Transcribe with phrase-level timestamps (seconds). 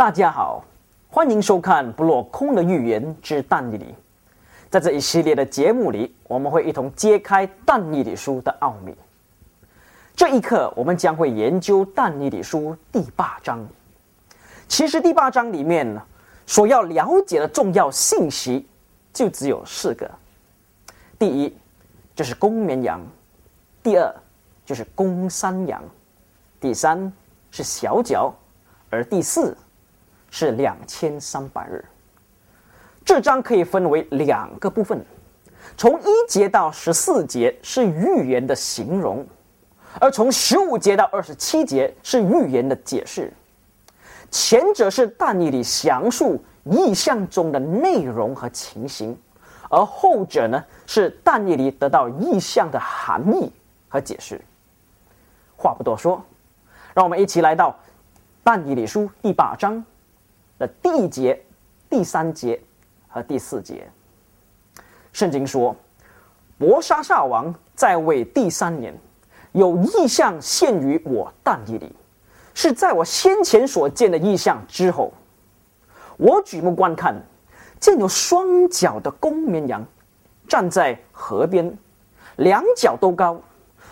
[0.00, 0.64] 大家好，
[1.10, 3.84] 欢迎收看《不落空的预言之但以理》。
[4.70, 8.94] 在这一系列的节目里，我们会一同揭开但以理书的奥秘。
[10.16, 13.62] 这一课，我们将会研究但以理书第八章。
[14.68, 16.02] 其实第八章里面呢，
[16.46, 18.66] 所要了解的重要信息
[19.12, 20.10] 就只有四个：
[21.18, 21.54] 第一，
[22.16, 23.00] 就是公绵羊；
[23.82, 24.10] 第二，
[24.64, 25.78] 就是公山羊；
[26.58, 27.12] 第三
[27.50, 28.34] 是小角，
[28.88, 29.54] 而第四。
[30.30, 31.84] 是两千三百日。
[33.04, 35.04] 这章可以分为两个部分，
[35.76, 39.26] 从一节到十四节是预言的形容，
[39.98, 43.32] 而从十五节到二十七节是预言的解释。
[44.30, 49.18] 前者是但以理详述意象中的内容和情形，
[49.68, 53.50] 而后者呢是但以理得到意象的含义
[53.88, 54.40] 和解释。
[55.56, 56.22] 话不多说，
[56.94, 57.76] 让我们一起来到
[58.44, 59.84] 但以理书第八章。
[60.60, 61.42] 的第一节、
[61.88, 62.60] 第三节
[63.08, 63.90] 和第四节，
[65.10, 65.74] 圣经说，
[66.58, 68.94] 伯沙撒王在位第三年，
[69.52, 71.90] 有异象现于我但以里，
[72.52, 75.10] 是在我先前所见的异象之后，
[76.18, 77.16] 我举目观看，
[77.80, 79.82] 见有双脚的公绵羊
[80.46, 81.74] 站在河边，
[82.36, 83.40] 两脚都高，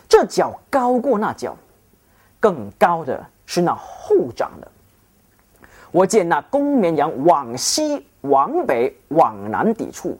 [0.06, 1.56] 这脚高过那脚，
[2.38, 4.70] 更高的是那后长的。
[5.90, 10.18] 我见那公绵羊往西、往北、往南抵触，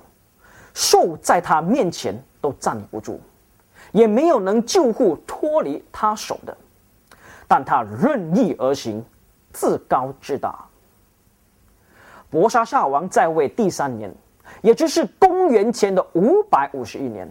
[0.72, 3.20] 兽在他面前都站不住，
[3.92, 6.56] 也没有能救护脱离他手的。
[7.46, 9.04] 但他任意而行，
[9.52, 10.64] 自高自大。
[12.30, 14.14] 博沙撒王在位第三年，
[14.62, 17.28] 也就是公元前的五百五十一年，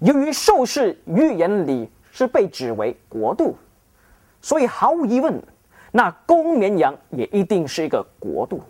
[0.00, 3.56] 由于兽是预言里是被指为国度，
[4.40, 5.42] 所以毫无疑问。
[5.94, 8.60] 那公绵羊也一定是一个国度。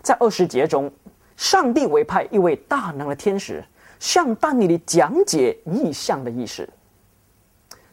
[0.00, 0.90] 在二十节中，
[1.36, 3.62] 上帝委派一位大能的天使
[3.98, 6.66] 向但尼里讲解异象的意思。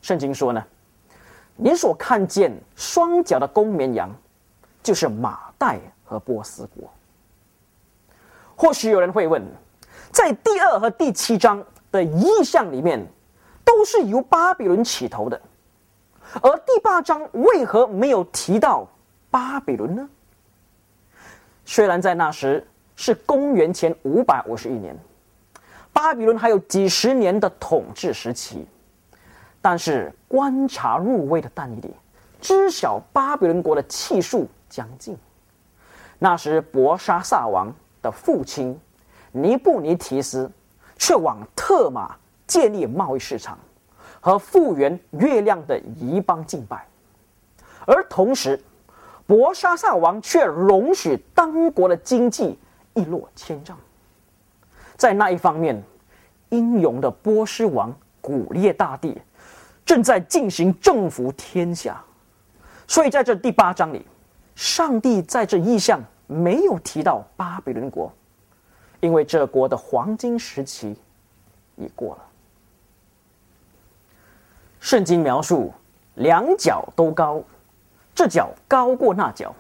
[0.02, 0.64] 圣经说呢，
[1.56, 4.16] 你所看见双脚的公绵羊，
[4.84, 6.88] 就是马代和波斯国。
[8.56, 9.42] 或许有人会问，
[10.12, 13.04] 在第二和第七章的异象里面，
[13.66, 15.42] 都是由巴比伦起头的。
[16.42, 18.88] 而第八章为何没有提到
[19.30, 20.10] 巴比伦呢？
[21.66, 24.98] 虽然在那时是公元前五百五十一年，
[25.92, 28.68] 巴比伦还有几十年的统治时期，
[29.62, 31.94] 但是观察入微的但以理
[32.42, 35.18] 知晓巴比伦国的气数将近。
[36.20, 38.80] 那时伯沙撒王的父亲
[39.32, 40.52] 尼布尼提斯
[40.98, 42.16] 却往特马
[42.48, 43.58] 建立贸易市场。
[44.24, 46.88] 和复原月亮的一邦敬拜，
[47.86, 48.58] 而同时，
[49.28, 52.58] 博沙萨王却容许当国的经济
[52.94, 53.78] 一落千丈。
[54.96, 55.84] 在那一方面，
[56.52, 59.22] 英勇的波斯王古列大帝
[59.84, 62.02] 正在进行征服天下，
[62.88, 64.06] 所以在这第八章里，
[64.56, 68.10] 上帝在这意象没有提到巴比伦国，
[69.02, 70.96] 因为这国的黄金时期
[71.76, 72.24] 已过了。
[74.84, 75.74] 圣经描述
[76.16, 77.42] 两脚都高，
[78.14, 79.56] 这脚高过那脚，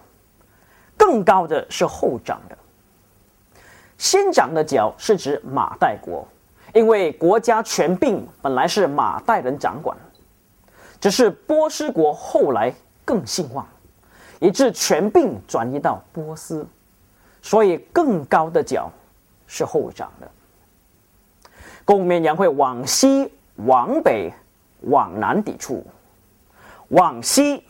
[0.97, 2.57] 更高的是后长的。
[3.97, 6.27] 先长的脚是指马代国，
[6.73, 9.97] 因为国家权柄本来是马代人掌管，
[10.99, 12.73] 只是波斯国后来
[13.05, 13.65] 更兴旺，
[14.41, 16.67] 以致权柄转移到波斯，
[17.41, 18.91] 所以更高的脚
[19.47, 20.29] 是后长的。
[21.85, 24.29] 共勉羊会往西往北。
[24.83, 25.85] 往南抵触，
[26.89, 27.63] 往西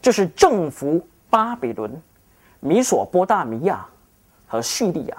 [0.00, 2.00] 就是征服巴比伦、
[2.60, 3.86] 米索波大米亚
[4.46, 5.16] 和叙利亚；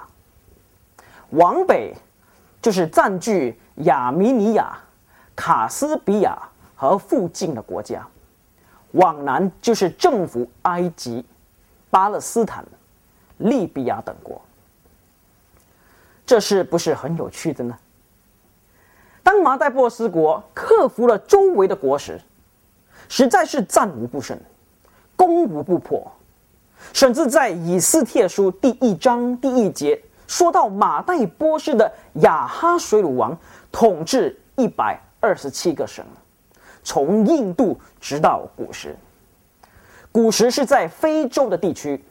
[1.30, 1.94] 往北
[2.60, 4.78] 就是占据亚米尼亚、
[5.34, 6.38] 卡斯比亚
[6.74, 8.00] 和附近的国家；
[8.92, 11.24] 往南就是征服埃及、
[11.90, 12.64] 巴勒斯坦、
[13.38, 14.40] 利比亚等国。
[16.24, 17.76] 这是不是很有趣的呢？
[19.22, 22.20] 当马代波斯国克服了周围的国时，
[23.08, 24.36] 实在是战无不胜，
[25.14, 26.10] 攻无不破，
[26.92, 33.38] 甚至在以斯帖书第一章第一节说到马代波斯的亚哈水鲁王
[33.70, 36.04] 统治一百二十七个省，
[36.82, 38.96] 从印度直到古时，
[40.10, 42.02] 古时是在非洲的地区，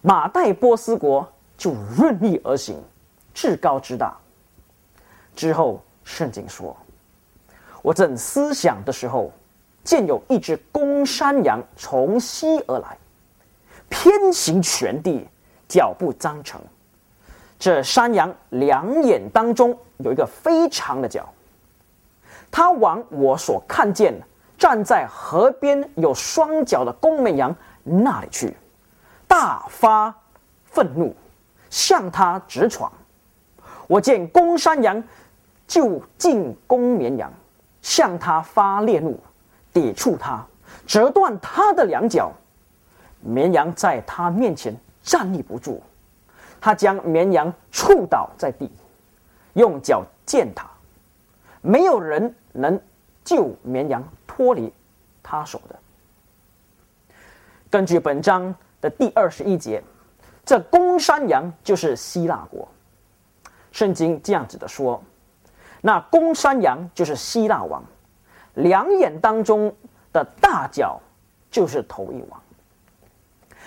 [0.00, 1.26] 马代波斯国
[1.58, 2.80] 就任意而行，
[3.34, 4.16] 至高之大，
[5.34, 5.82] 之后。
[6.04, 6.76] 圣经说
[7.82, 9.32] ：“我正思想的时候，
[9.84, 12.96] 见有一只公山羊从西而来，
[13.88, 15.26] 偏行全地，
[15.68, 16.60] 脚步张成。
[17.58, 21.28] 这山羊两眼当中有一个非常的角，
[22.50, 24.14] 它往我所看见
[24.58, 28.56] 站在河边有双脚的公绵羊那里去，
[29.26, 30.14] 大发
[30.64, 31.14] 愤怒，
[31.68, 32.90] 向他直闯。
[33.86, 35.02] 我见公山羊
[35.70, 37.32] 就进攻绵羊，
[37.80, 39.16] 向他发烈怒，
[39.72, 40.44] 抵触他，
[40.84, 42.32] 折断他的两脚。
[43.20, 45.80] 绵羊在他面前站立不住。
[46.60, 48.68] 他将绵羊触倒在地，
[49.52, 50.68] 用脚践踏，
[51.60, 52.78] 没有人能
[53.22, 54.72] 救绵羊脱离
[55.22, 55.78] 他手的。
[57.70, 59.80] 根据本章的第二十一节，
[60.44, 62.66] 这公山羊就是希腊国。
[63.70, 65.00] 圣经这样子的说：
[65.82, 67.82] 那公山羊就是希腊王，
[68.54, 69.74] 两眼当中
[70.12, 71.00] 的大角
[71.50, 72.40] 就是头一王。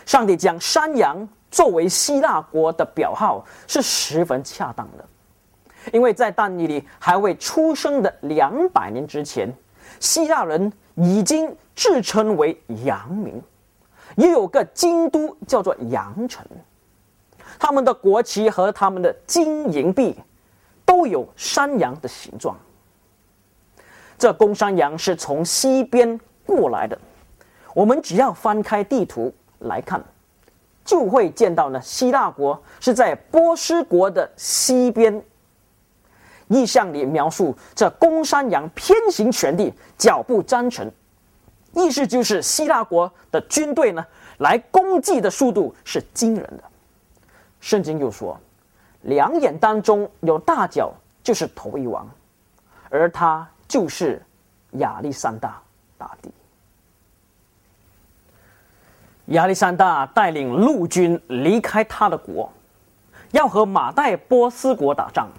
[0.06, 1.28] 上帝将山羊。
[1.54, 5.06] 作为希腊国的表号是十分恰当的，
[5.94, 9.54] 因为在但尼里还未出生的两百年之前，
[10.00, 13.40] 希腊人已经自称为羊民，
[14.16, 16.44] 也有个京都叫做羊城，
[17.60, 20.18] 他们的国旗和他们的金银币
[20.86, 22.58] 都有山羊的形状。
[24.18, 26.98] 这公山羊是从西边过来的，
[27.74, 30.04] 我们只要翻开地图来看。
[30.86, 35.24] 就会见到呢，希腊国是在波斯国的西边。
[36.50, 40.92] 意象里描述这公山羊偏行全地，脚步沾尘，
[41.74, 44.06] 意思就是希腊国的军队呢
[44.40, 46.64] 来攻击的速度是惊人的。
[47.62, 48.38] 圣经又说，
[49.04, 52.06] 两眼当中有大角，就是头一王，
[52.90, 54.22] 而他就是
[54.72, 55.62] 亚历山大
[55.98, 56.30] 大帝。
[59.28, 62.52] 亚历山大带领陆军离开他的国，
[63.32, 65.30] 要和马代波斯国打仗。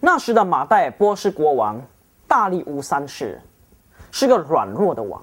[0.00, 1.78] 那时的马代波斯国王
[2.26, 3.38] 大力乌三世
[4.10, 5.22] 是个软弱的王，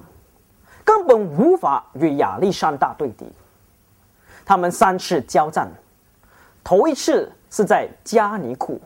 [0.86, 3.28] 根本无法与亚历山大对敌。
[4.46, 5.68] 他们三次交战，
[6.68, 8.78] 头一次是在加尼库，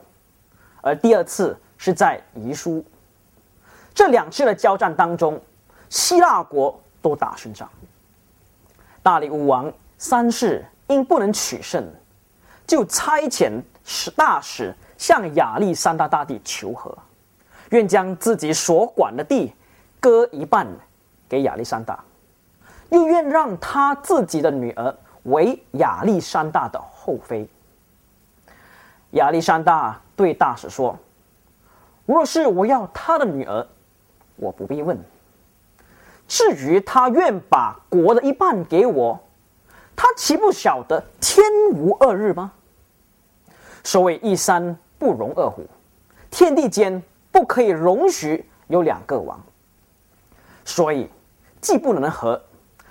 [0.81, 2.85] 而第二次是在宜书。
[3.91, 5.41] 这两次的交战当中，
[5.89, 7.67] 希腊国都打胜仗。
[9.01, 11.83] 大力武王三世因不能取胜，
[12.67, 13.51] 就差遣
[13.83, 16.95] 使大使向亚历山大大帝求和，
[17.71, 19.51] 愿将自己所管的地
[19.99, 20.67] 割一半
[21.27, 21.99] 给亚历山大，
[22.89, 27.49] 又愿让他自己的女儿为亚历山大的后妃。
[29.11, 30.97] 亚历山大对大使说
[32.05, 33.67] ：“若是我要他的女儿，
[34.35, 34.97] 我不必问。”
[36.27, 39.19] 至于他愿把国的一半给我，
[39.95, 42.53] 他岂不晓得天无二日吗？
[43.83, 45.65] 所谓一山不容二虎，
[46.29, 49.37] 天地间不可以容许有两个王，
[50.63, 51.09] 所以
[51.59, 52.41] 既不能和，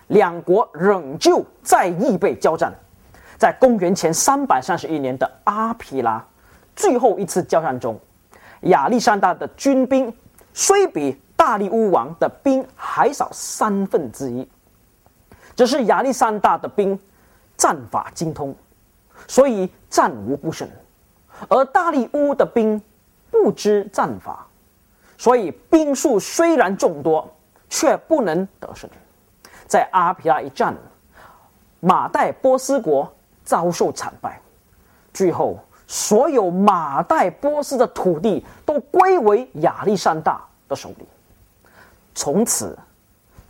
[0.09, 2.75] 两国仍旧在易被交战。
[3.40, 6.23] 在公元前三百三十一年的阿皮拉
[6.76, 7.99] 最后一次交战中，
[8.64, 10.14] 亚历山大的军兵
[10.52, 11.18] 虽比。
[11.40, 14.47] 大力乌王的兵还少三分之一，
[15.56, 17.00] 只是亚历山大的兵
[17.56, 18.54] 战法精通，
[19.26, 20.68] 所以战无不胜；
[21.49, 22.78] 而大力乌的兵
[23.30, 24.47] 不知战法，
[25.16, 27.26] 所以兵数虽然众多，
[27.70, 28.88] 却不能得胜。
[29.66, 30.76] 在阿皮拉一战，
[31.80, 33.11] 马代波斯国
[33.44, 34.40] 遭受惨败，
[35.12, 41.06] 最后所有马代波斯的土地都归为亚历山大的手里。
[42.14, 42.78] 从此，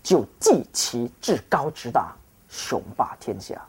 [0.02, 2.14] 就记其至高之大，
[2.48, 3.60] 雄霸天下。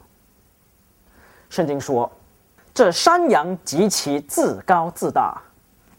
[1.49, 2.09] 圣经说，
[2.73, 5.41] 这山羊极其自高自大，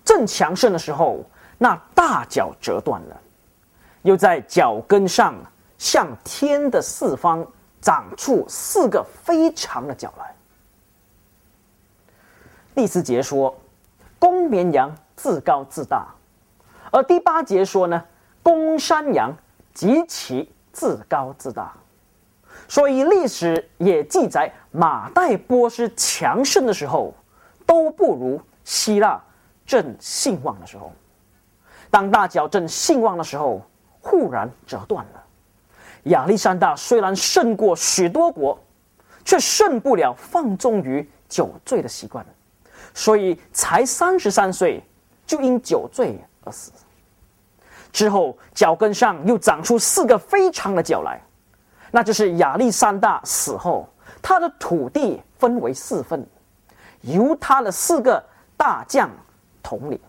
[0.04, 1.22] 正强盛的时候，
[1.58, 3.20] 那大脚折断了，
[4.02, 5.34] 又在脚跟上
[5.76, 7.46] 向天的四方
[7.82, 10.34] 长出四个非常的脚来。
[12.74, 13.54] 第四节说，
[14.18, 16.06] 公绵羊自高自大，
[16.90, 18.02] 而第八节说呢？
[18.42, 19.36] 公山羊
[19.72, 21.72] 极其自高自大，
[22.66, 27.14] 所以历史也记载马代波斯强盛的时候，
[27.64, 29.22] 都不如希腊
[29.64, 30.90] 正兴旺的时候。
[31.88, 33.62] 当大脚正兴旺的时候，
[34.00, 35.21] 忽然折断了。
[36.04, 38.58] 亚历山大虽然胜过许多国，
[39.24, 42.24] 却胜不了放纵于酒醉的习惯，
[42.92, 44.82] 所以才三十三岁
[45.26, 46.72] 就因酒醉而死。
[47.92, 51.20] 之后，脚跟上又长出四个非常的脚来，
[51.90, 53.88] 那就是亚历山大死后，
[54.20, 56.26] 他的土地分为四份，
[57.02, 58.24] 由他的四个
[58.56, 59.10] 大将
[59.62, 60.00] 统领，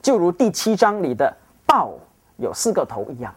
[0.00, 1.34] 就如第七章里的
[1.66, 1.94] 豹
[2.36, 3.34] 有四个头一样。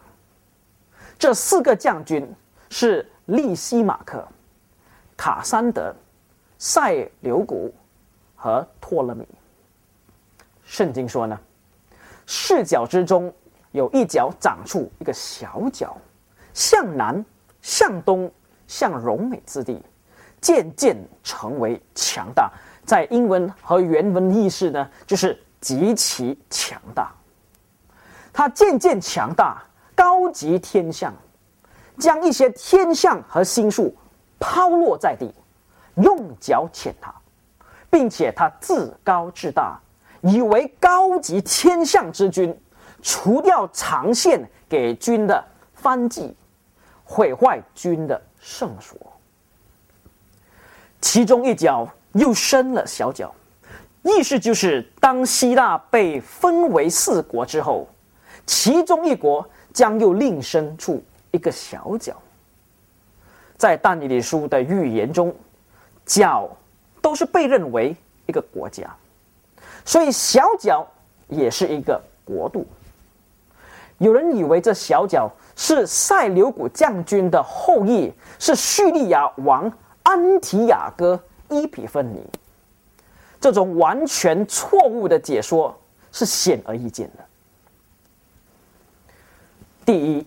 [1.22, 2.28] 这四个将军
[2.68, 4.26] 是利西马克、
[5.16, 5.94] 卡山德、
[6.58, 7.72] 塞琉古
[8.34, 9.24] 和托勒密。
[10.64, 11.38] 圣经说呢，
[12.26, 13.32] 四角之中
[13.70, 15.96] 有一角长出一个小角，
[16.52, 17.24] 向南、
[17.60, 18.28] 向东、
[18.66, 19.80] 向荣美之地，
[20.40, 22.50] 渐渐成为强大。
[22.84, 27.12] 在英文和原文意思呢，就是极其强大。
[28.32, 29.62] 它渐渐强大。
[29.94, 31.14] 高级天象，
[31.98, 33.94] 将一些天象和星数
[34.38, 35.32] 抛落在地，
[35.96, 37.14] 用脚践踏，
[37.90, 39.78] 并且他自高自大，
[40.22, 42.58] 以为高级天象之君，
[43.02, 45.44] 除掉长线给君的
[45.74, 46.34] 翻迹，
[47.04, 48.96] 毁坏君的圣所。
[51.00, 53.32] 其中一角又生了小脚，
[54.02, 57.86] 意思就是当希腊被分为四国之后，
[58.46, 59.46] 其中一国。
[59.72, 62.14] 将又另生出一个小角。
[63.56, 65.34] 在但尼里书的预言中，
[66.04, 66.48] 角
[67.00, 67.94] 都是被认为
[68.26, 68.94] 一个国家，
[69.84, 70.86] 所以小角
[71.28, 72.66] 也是一个国度。
[73.98, 82.20] 有人以为这小角是塞琉古将军的后裔，是叙利亚王安提亚哥伊比芬尼。
[83.40, 85.76] 这种完全错误的解说
[86.10, 87.24] 是显而易见的。
[89.84, 90.26] 第一，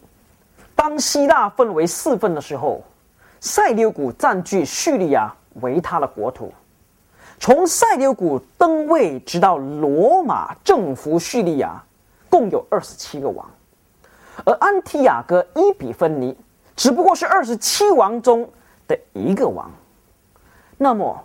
[0.76, 2.84] 当希腊分为四份的时候，
[3.40, 6.54] 塞琉古占据叙利亚为他的国土。
[7.40, 11.82] 从塞琉古登位直到罗马征服叙利亚，
[12.30, 13.50] 共有二十七个王，
[14.46, 16.38] 而安提亚哥伊比芬尼
[16.76, 18.50] 只不过是二十七王中
[18.88, 19.72] 的一个王。
[20.78, 21.24] 那么，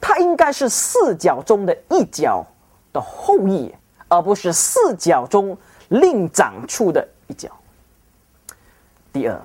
[0.00, 2.44] 他应该是四角中的一角
[2.92, 3.74] 的后裔，
[4.08, 5.56] 而不是四角中
[5.88, 7.50] 另长出的一角。
[9.12, 9.40] 第二，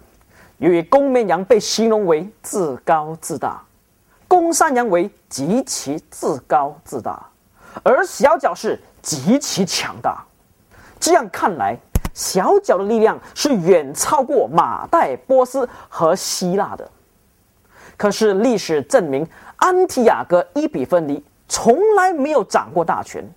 [0.59, 3.63] 由于公绵羊被形容为自高自大，
[4.27, 7.27] 公山羊为极其自高自大，
[7.81, 10.23] 而小角是极其强大。
[10.99, 11.75] 这样看来，
[12.13, 16.89] 小角的力量是远超过马代波斯和希腊的。
[17.97, 23.27] 可是历史证明，安提亚哥伊比芬尼从来没有掌过大权，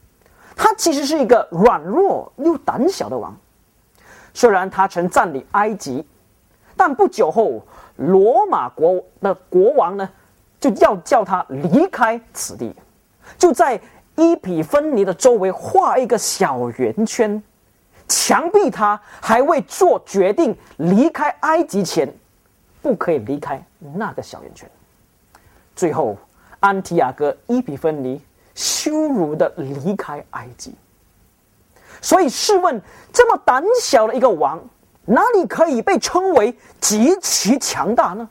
[0.55, 3.35] 他其实是一个软弱又胆小的王。
[4.35, 6.07] 虽然他曾占领埃及。
[6.79, 7.61] 但不久后，
[7.97, 10.09] 罗马国的国王呢，
[10.61, 12.73] 就要叫他离开此地，
[13.37, 13.81] 就在
[14.15, 17.43] 伊比芬尼的周围画一个小圆圈，
[18.07, 22.09] 强逼他还未做决定离开埃及前，
[22.81, 23.61] 不可以离开
[23.95, 24.71] 那个小圆圈。
[25.75, 26.17] 最后，
[26.61, 28.23] 安提亚哥伊比芬尼
[28.55, 30.73] 羞辱的离开埃及。
[32.01, 32.81] 所以，试问
[33.13, 34.61] 这么胆小的一个王。
[35.11, 38.29] 哪里可以被称为极其强大呢？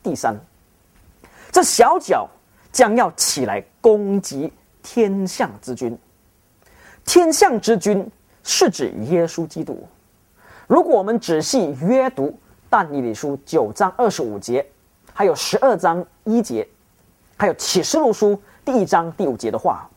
[0.00, 0.38] 第三，
[1.50, 2.28] 这小角
[2.70, 5.98] 将要起来攻击天象之君。
[7.04, 8.08] 天象之君
[8.44, 9.84] 是指耶稣基督。
[10.68, 12.38] 如果我们仔细阅读
[12.68, 14.64] 但以理书九章二十五节，
[15.12, 16.66] 还有十二章一节，
[17.36, 19.90] 还有启示录书第一章第五节的话，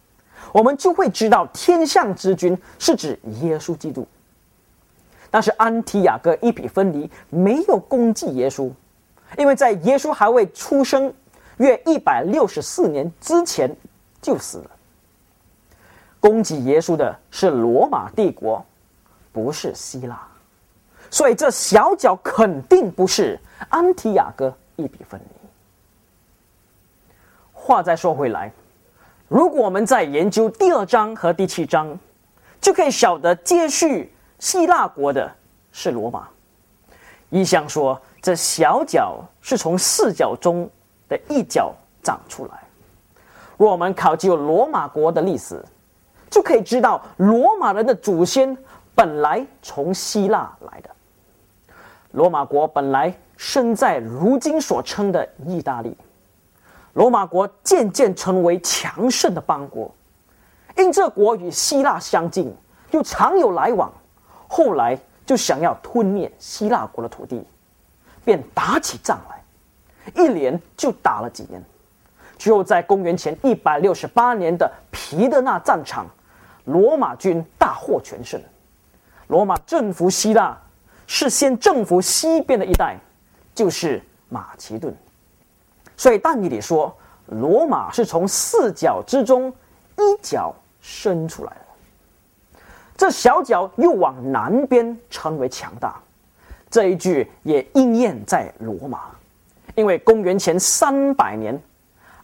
[0.52, 4.08] 我们就会知道天象之君是指耶稣基督。
[5.34, 8.72] 但是安提亚哥伊比芬尼没有攻击耶稣，
[9.36, 11.12] 因为在耶稣还未出生
[11.58, 13.76] 约一百六十四年之前
[14.22, 14.70] 就死了。
[16.20, 18.64] 攻击耶稣的是罗马帝国，
[19.32, 20.22] 不是希腊，
[21.10, 25.26] 所以这小角肯定不是安提亚哥伊比芬尼。
[27.54, 28.52] 话再说回来，
[29.28, 31.98] 如果我们在研究第二章和第七章，
[32.62, 34.14] 就可以晓得接续。
[34.40, 35.32] 希腊国的
[35.72, 36.28] 是罗马，
[37.30, 40.70] 一向说这小角是从四角中
[41.08, 42.64] 的一角长出来。
[43.58, 45.64] 若我们考究罗马国的历史，
[46.30, 48.58] 就可以知道罗马人的祖先
[48.96, 50.90] 本来从希腊来的。
[52.12, 55.96] 罗马国本来生在如今所称的意大利，
[56.94, 59.94] 罗马国渐渐成为强盛的邦国，
[60.78, 62.54] 因这国与希腊相近，
[62.92, 63.92] 又常有来往。
[64.56, 64.96] 后来
[65.26, 67.44] 就想要吞灭希腊国的土地，
[68.24, 69.44] 便打起仗来，
[70.14, 71.60] 一连就打了几年。
[72.38, 76.06] 只有在公元前一百六十八年的皮德纳战场，
[76.66, 78.40] 罗马军大获全胜。
[79.26, 80.56] 罗马征服希腊，
[81.08, 82.96] 是先征服西边的一带，
[83.56, 84.96] 就是马其顿。
[85.98, 86.96] 所以但以理说，
[87.26, 89.52] 罗马是从四角之中
[89.98, 91.63] 一角伸出来的。
[92.96, 96.00] 这小角又往南边成为强大，
[96.70, 99.00] 这一句也应验在罗马，
[99.76, 101.60] 因为公元前三百年，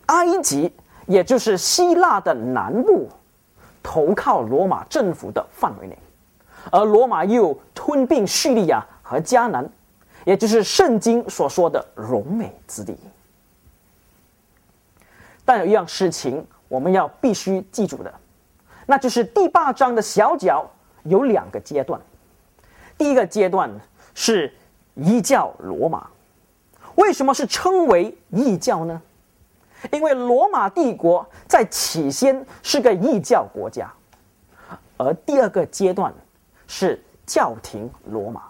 [0.05, 0.71] 埃及
[1.05, 3.09] 也就是希腊的南部，
[3.81, 5.97] 投靠罗马政府的范围内，
[6.71, 9.67] 而罗马又吞并叙利亚和迦南，
[10.23, 12.95] 也就是圣经所说的荣美之地。
[15.43, 18.13] 但有一样事情我们要必须记住的。
[18.89, 20.67] 那就是第八章的小角
[21.03, 22.01] 有两个阶段，
[22.97, 23.69] 第一个阶段
[24.15, 24.51] 是
[24.95, 26.07] 异教罗马，
[26.95, 28.99] 为什么是称为异教呢？
[29.91, 33.93] 因为罗马帝国在起先是个异教国家，
[34.97, 36.11] 而第二个阶段
[36.65, 38.41] 是教廷罗马，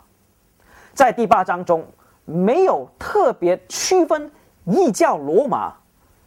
[0.93, 1.85] 在第八章中
[2.23, 4.31] 没有特别区分
[4.63, 5.73] 异教罗马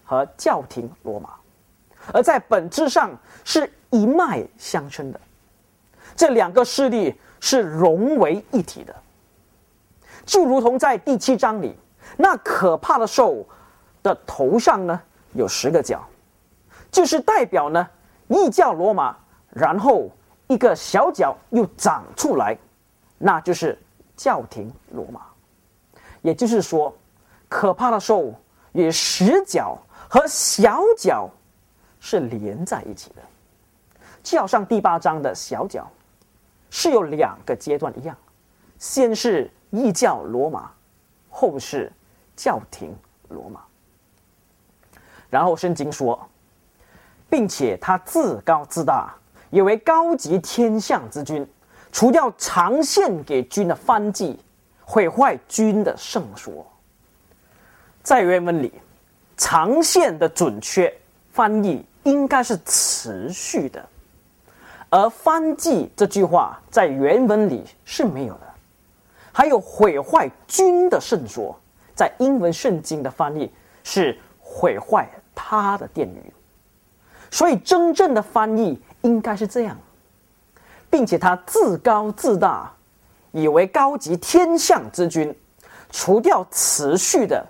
[0.04, 1.30] 和教廷罗马，
[2.12, 3.10] 而在本质上
[3.42, 3.72] 是。
[3.92, 5.20] 一脉相承的，
[6.16, 8.94] 这两个势力是融为一体的，
[10.26, 11.76] 就如同在第七章里
[12.16, 13.46] 那可怕的兽
[14.02, 15.00] 的头上呢
[15.34, 16.02] 有十个角，
[16.90, 17.86] 就是代表呢
[18.28, 19.16] 异教罗马，
[19.50, 20.10] 然后
[20.48, 22.58] 一个小角又长出来，
[23.18, 23.78] 那就是
[24.16, 25.20] 教廷罗马。
[26.22, 26.96] 也就是说，
[27.48, 28.32] 可怕的兽
[28.72, 29.76] 与十角
[30.08, 31.28] 和小角
[32.00, 33.22] 是连在一起的。
[34.22, 35.90] 就好像第八章的小角，
[36.70, 38.16] 是有两个阶段一样，
[38.78, 40.70] 先是异教罗马，
[41.28, 41.92] 后是
[42.36, 42.96] 教廷
[43.28, 43.60] 罗马。
[45.28, 46.28] 然后圣经说，
[47.28, 49.14] 并且他自高自大，
[49.50, 51.46] 以为高级天象之君，
[51.90, 54.38] 除掉常献给君的翻祭，
[54.84, 56.66] 毁坏君的圣所。
[58.02, 58.72] 在原文里，
[59.36, 60.92] 常献的准确
[61.30, 63.88] 翻译应该是持续的。
[64.92, 68.40] 而翻祭这句话在原文里是没有的，
[69.32, 71.58] 还有毁坏君的圣所，
[71.94, 73.50] 在英文圣经的翻译
[73.82, 76.30] 是毁坏他的殿宇，
[77.30, 79.74] 所以真正的翻译应该是这样，
[80.90, 82.70] 并且他自高自大，
[83.30, 85.34] 以为高级天象之君，
[85.88, 87.42] 除掉持续的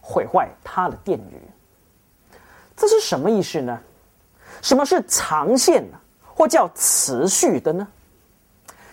[0.00, 1.40] 毁坏他的殿宇，
[2.76, 3.80] 这是什么意思呢？
[4.60, 5.96] 什么是长线呢？
[6.40, 7.86] 或叫持续的呢？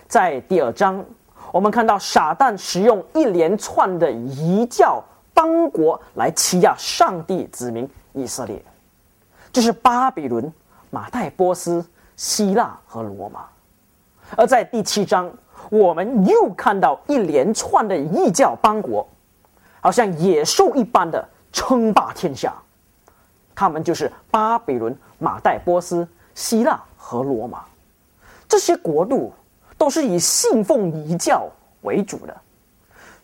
[0.06, 1.02] 在第二章，
[1.50, 8.62] 我们看到撒旦使用一连串的异教邦国来欺压上帝子民以色列，
[9.50, 10.52] 就是巴比伦、
[10.90, 11.82] 马代波斯、
[12.16, 13.46] 希腊和罗马。
[14.36, 15.32] 而在第七章，
[15.70, 19.08] 我们又看到一连串的异教邦国，
[19.80, 22.54] 好像野兽一般的称霸天下，
[23.54, 26.78] 他们就是巴比伦、马代波斯、希腊。
[27.08, 27.64] 和罗马，
[28.46, 29.32] 这些国度
[29.78, 31.48] 都是以信奉一教
[31.80, 32.36] 为主的，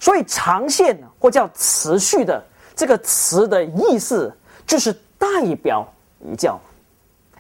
[0.01, 2.43] 所以长线或叫持续的
[2.75, 4.35] 这个词的意思
[4.67, 5.87] 就是代表
[6.21, 6.59] 一教，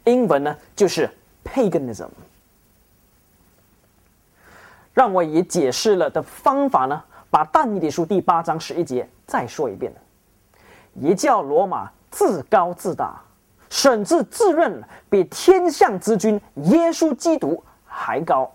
[0.04, 1.08] 英文呢就是
[1.42, 2.08] paganism。
[4.92, 9.90] 让我以解释了的方法呢，把但以理书第八章十一节再说一遍：
[10.92, 13.23] 一教罗马自高自大。
[13.74, 18.48] 甚至自认比天象之君耶稣基督还高，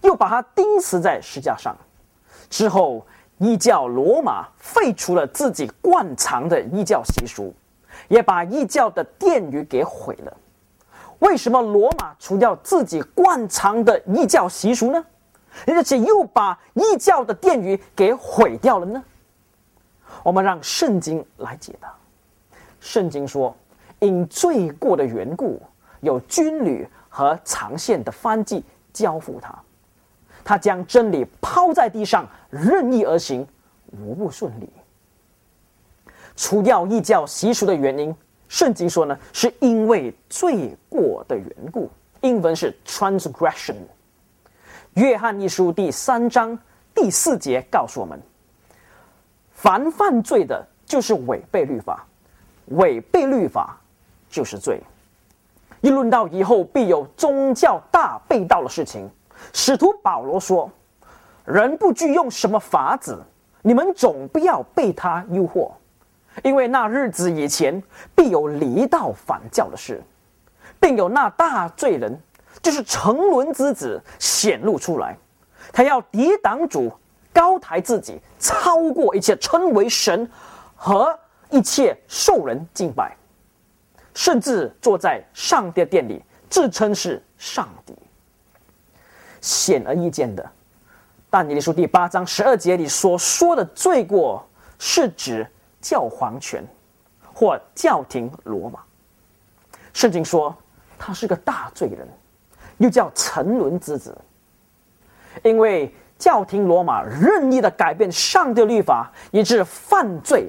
[0.00, 1.76] 又把他钉死在石架上。
[2.48, 7.54] 之后，异教罗马废除了自己惯常的异教习俗，
[8.08, 10.34] 也把异教的殿宇给毁了。
[11.18, 15.04] 为什么罗马除掉自己惯常的异教习俗呢？
[15.66, 19.04] 而且又把异教的殿宇给毁掉了呢？
[20.22, 21.92] 我们让圣经来解答。
[22.80, 23.54] 圣经说。
[24.04, 25.60] 因罪过的缘故，
[26.00, 28.62] 有军旅和长线的翻祭
[28.92, 29.56] 交付他，
[30.44, 33.46] 他将真理抛在地上，任意而行，
[33.92, 34.68] 无不顺利。
[36.36, 38.14] 除掉异教习俗的原因，
[38.48, 41.90] 圣经说呢，是因为罪过的缘故。
[42.20, 43.76] 英文是 transgression。
[44.94, 46.58] 约翰一书第三章
[46.94, 48.20] 第四节告诉我们：
[49.52, 52.06] 凡犯罪的，就是违背律法，
[52.66, 53.80] 违背律法。
[54.34, 54.82] 就是罪。
[55.80, 59.08] 议论到以后必有宗教大被盗的事情，
[59.52, 60.68] 使徒保罗说
[61.46, 63.22] ：“人不惧用什么法子，
[63.62, 65.70] 你们总不要被他诱惑，
[66.42, 67.80] 因为那日子以前
[68.12, 70.02] 必有离道反教的事，
[70.80, 72.18] 并有那大罪人，
[72.60, 75.16] 就是沉沦之子显露出来，
[75.72, 76.90] 他要抵挡主，
[77.32, 80.28] 高抬自己，超过一切，称为神
[80.74, 81.16] 和
[81.50, 83.14] 一切受人敬拜，
[84.14, 87.94] 甚至坐在上帝的殿里，自称是上帝。
[89.40, 90.48] 显而易见的，
[91.28, 94.48] 但以理书第八章十二节里所说的罪过，
[94.78, 95.46] 是指
[95.80, 96.64] 教皇权
[97.32, 98.80] 或教廷罗马。
[99.92, 100.56] 圣经说
[100.98, 102.08] 他是个大罪人，
[102.78, 104.16] 又叫沉沦之子，
[105.42, 105.94] 因为。
[106.16, 110.48] 教廷罗马任意的改变上帝律法，以致犯罪，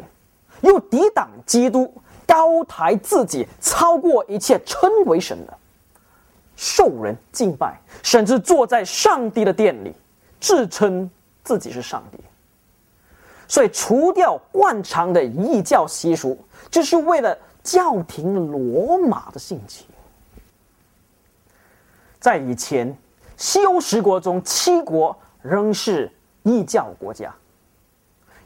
[0.62, 1.92] 又抵挡基督，
[2.26, 5.58] 高抬自己，超过一切称为神的，
[6.56, 9.94] 受人敬拜，甚至坐在上帝的殿里，
[10.40, 11.10] 自称
[11.44, 12.18] 自己是上帝。
[13.48, 16.38] 所以，除掉惯常的异教习俗，
[16.72, 19.86] 就是为了教廷罗马的兴起。
[22.20, 22.98] 在以前，
[23.38, 25.16] 西欧十国中，七国。
[25.48, 26.12] 仍是
[26.42, 27.32] 异教国家，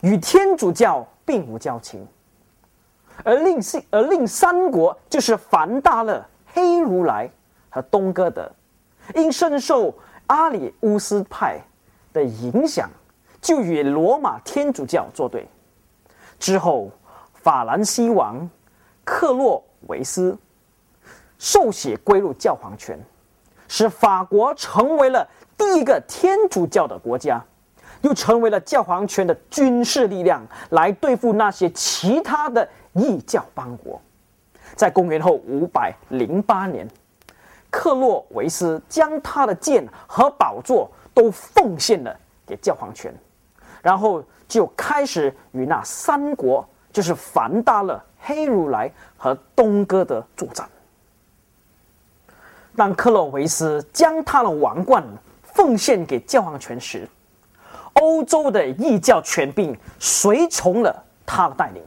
[0.01, 2.05] 与天主教并无交情。
[3.23, 7.29] 而另四而另三国就是梵大勒、黑如来
[7.69, 8.51] 和东哥德，
[9.15, 9.93] 因深受
[10.27, 11.60] 阿里乌斯派
[12.13, 12.89] 的影响，
[13.41, 15.47] 就与罗马天主教作对。
[16.39, 16.91] 之后，
[17.34, 18.49] 法兰西王
[19.03, 20.38] 克洛维斯
[21.38, 22.99] 受洗归入教皇权，
[23.67, 25.27] 使法国成为了。
[25.58, 27.43] 第一个天主教的国家，
[27.99, 34.02] 又成为了教皇权的军事力量，来对付那些其他的异教邦国。
[34.75, 36.88] 在公元后五百零八年，
[37.69, 43.13] 克洛维斯将他的剑和宝座都奉献了给教皇权，
[43.82, 50.69] 然后就开始与那三国，就是梵大勒、黑如来和东哥德作战。
[52.75, 55.04] 当克洛维斯将他的王冠。
[55.52, 57.06] 奉献给教皇权时，
[57.93, 61.84] 欧洲的异教权柄随从了他的带领。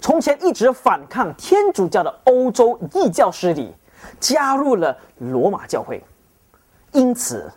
[0.00, 3.72] 从前一直反抗天主教的欧洲异教势力，
[4.20, 6.02] 加入了罗马教会，
[6.92, 7.50] 因此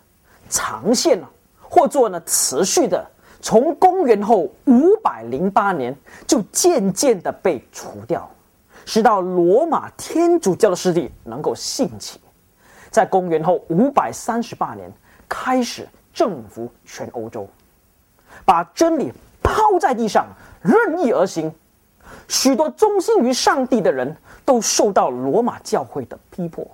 [0.49, 1.27] 长线呢，
[1.59, 3.05] 或做呢持续的，
[3.41, 8.29] 从公元后五百零八年就渐渐的被除掉，
[8.85, 12.19] 直到罗马天主教的势力能够兴起，
[12.89, 14.91] 在公元后五百三十八年。
[15.33, 17.47] 开始征服全欧洲，
[18.43, 20.27] 把真理抛在地上，
[20.61, 21.49] 任意而行。
[22.27, 26.65] 许多忠心于上帝的人都受到罗马教会的逼迫，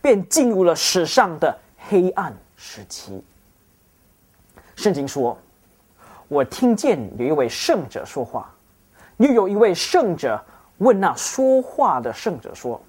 [0.00, 1.56] 便进入了史上的
[1.88, 3.22] 黑暗时期。
[4.74, 5.36] 圣经说
[6.28, 8.52] ：“我听见有一位圣者说话，
[9.16, 10.42] 又有一位圣者
[10.78, 12.80] 问那说话的圣者说：‘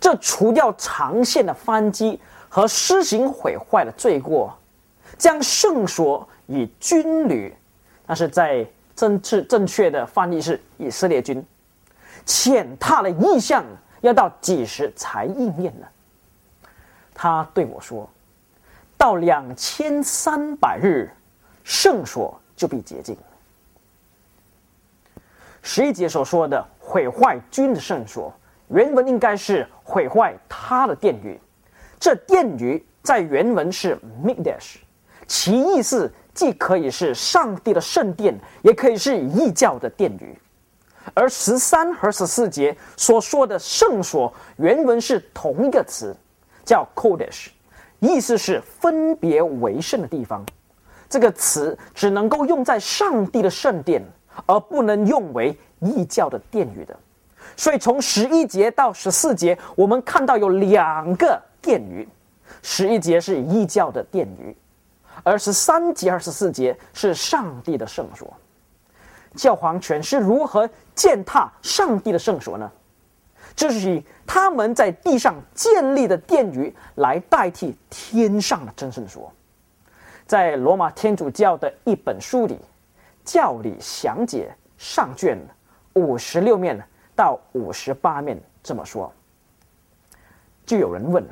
[0.00, 2.20] 这除掉长线的翻机。’”
[2.54, 4.56] 和施行毁坏的罪过，
[5.18, 7.52] 将圣所与军旅，
[8.06, 8.64] 那是在
[8.96, 11.44] 正正正确的翻译是以色列军，
[12.24, 13.64] 践踏的意象
[14.00, 15.86] 要到几时才应验呢？
[17.14, 18.08] 他对我说
[18.98, 21.10] ：“到两千三百日，
[21.62, 23.16] 圣所就被洁净。”
[25.62, 28.32] 十一节所说的毁坏军的圣所，
[28.68, 31.40] 原文应该是毁坏他的殿宇。
[31.98, 34.76] 这殿宇在原文是 Midash，
[35.26, 40.36] 其意思既可以是上帝的圣殿，也可以是异教的殿宇。
[41.14, 46.16] 而十三和十四节所说的圣所，原文是同一个词，
[46.64, 47.48] 叫 Kodesh，
[48.00, 50.44] 意思是分别为圣的地方。
[51.08, 54.02] 这个词只能够用在上帝的圣殿，
[54.46, 56.98] 而不能用为异教的殿宇的。
[57.56, 61.40] 所以从十一节到十四节，我们看到有两个。
[61.64, 62.06] 殿宇，
[62.60, 64.54] 十一节是异教的殿宇，
[65.22, 68.32] 而十三节、二十四节是上帝的圣所。
[69.34, 72.70] 教皇权是如何践踏上帝的圣所呢？
[73.56, 79.32] 这是以他们在地上建立的殿宇来代替天上的真圣所。
[80.26, 82.54] 在罗马天主教的一本书里，
[83.24, 85.38] 《教理详解》上卷
[85.92, 86.80] 五十六面
[87.14, 89.12] 到五十八面这么说，
[90.64, 91.30] 就有人问了。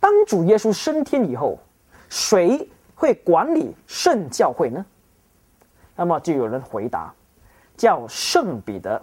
[0.00, 1.58] 当主耶稣升天以后，
[2.08, 4.84] 谁会管理圣教会呢？
[5.94, 7.12] 那么就有人回答，
[7.76, 9.00] 叫圣彼得，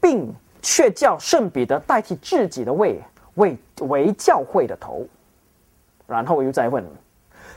[0.00, 3.00] 并却叫圣彼得代替自己的位，
[3.34, 5.06] 为为教会的头。
[6.06, 6.84] 然后又再问，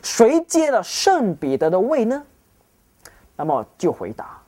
[0.02, 2.24] 谁接了圣彼得的位呢？
[3.36, 4.42] 那么就回答，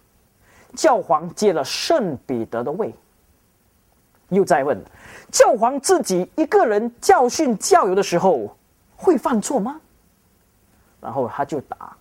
[0.75, 2.93] 教皇接了圣彼得的位。
[4.29, 4.81] 又再问。
[5.31, 8.55] 教皇自己一个人教训教友的时候，
[9.01, 9.81] 会犯错吗？
[11.01, 11.97] 然后他就打。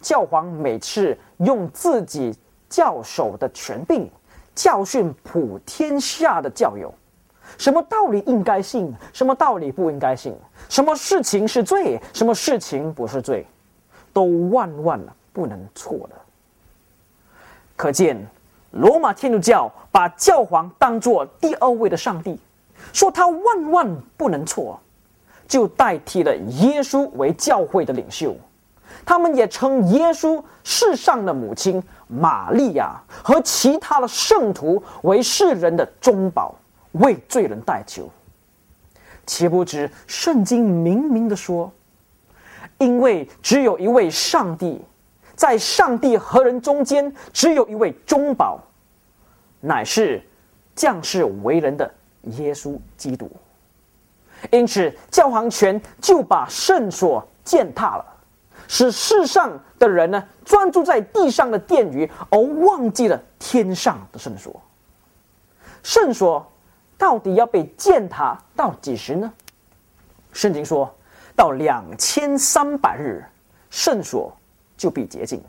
[0.00, 2.32] 教皇每次用自己
[2.68, 4.08] 教授的权柄
[4.54, 6.92] 教训普天下的教友，
[7.58, 10.36] 什么道理应该信，什么道理不应该信，
[10.68, 13.46] 什么事情是罪，什么事情不是罪，
[14.12, 15.00] 都万万
[15.32, 16.14] 不能错的。
[17.74, 18.16] 可见，
[18.70, 22.38] 罗马天主教把教皇当作第二位的上帝，
[22.92, 24.78] 说他万万不能错，
[25.46, 28.36] 就代替了耶稣为教会的领袖。
[29.04, 36.54] 他们也称耶稣世上的母亲玛利亚和其他的圣徒为世人的中保，
[36.92, 38.10] 为罪人代求。
[39.26, 41.72] 岂不知圣经明明的说，
[42.78, 44.80] 因为只有一位上帝。
[45.36, 48.56] 在上帝和人中间，只有一位中保，
[49.60, 50.22] 乃是
[50.76, 51.92] 降世为人的
[52.38, 53.28] 耶稣基督。
[54.50, 58.04] 因此，教皇权就把圣所践踏了，
[58.68, 64.60] 使世上的人呢专注在地上的殿宇，而忘记了天上的圣所。
[65.82, 66.44] 圣所
[66.96, 69.32] 到底要被践踏到几时呢？
[70.32, 70.94] 圣经说
[71.36, 73.24] 到两千三百日，
[73.70, 74.34] 圣所。
[74.76, 75.40] 就必洁净。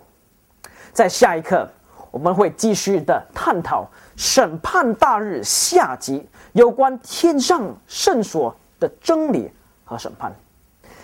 [0.93, 1.67] 在下一课，
[2.11, 8.55] 我们会继续的探讨审判大日下集有关天上圣所
[8.85, 9.49] 的真理
[9.83, 10.31] 和审判。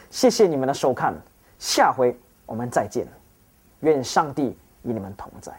[0.10, 1.16] 谢谢你们的收看，
[1.58, 2.16] 下回
[2.46, 3.08] 我们再见。
[3.80, 5.52] 愿上帝与你们同在。